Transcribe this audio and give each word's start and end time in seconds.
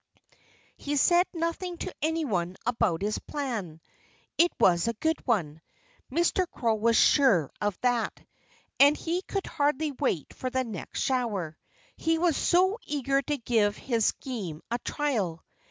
He 0.77 0.95
said 0.95 1.27
nothing 1.31 1.77
to 1.77 1.93
anyone 2.01 2.55
about 2.65 3.03
his 3.03 3.19
plan. 3.19 3.81
It 4.35 4.51
was 4.59 4.87
a 4.87 4.93
good 4.95 5.17
one 5.27 5.61
Mr. 6.11 6.47
Crow 6.49 6.73
was 6.73 6.95
sure 6.97 7.51
of 7.61 7.77
that. 7.81 8.19
And 8.79 8.97
he 8.97 9.21
could 9.21 9.45
hardly 9.45 9.91
wait 9.91 10.33
for 10.33 10.49
the 10.49 10.63
next 10.63 11.01
shower, 11.01 11.55
he 11.97 12.17
was 12.17 12.35
so 12.35 12.79
eager 12.81 13.21
to 13.21 13.37
give 13.37 13.77
his 13.77 14.05
scheme 14.07 14.63
a 14.71 14.79
trial. 14.79 15.45